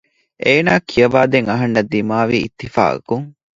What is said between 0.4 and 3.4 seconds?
އޭނާއަށް ކިޔަވާ ދޭން އަހަންނަށް ދިމާވީ އިއްތިފާގަކުން